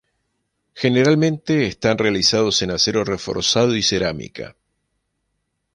[0.73, 4.55] Generalmente están realizados en acero reforzado y cerámica.